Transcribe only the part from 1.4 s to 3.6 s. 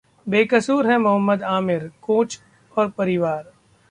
आमिरः coach, परिवार